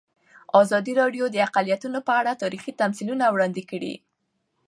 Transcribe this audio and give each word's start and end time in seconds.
ازادي 0.61 0.93
راډیو 1.01 1.25
د 1.31 1.35
اقلیتونه 1.47 1.99
په 2.07 2.13
اړه 2.19 2.31
تاریخي 2.43 2.71
تمثیلونه 2.81 3.25
وړاندې 3.33 3.63
کړي. 3.71 3.93